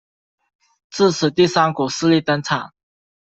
[0.89, 2.73] 自此第三股势力登场。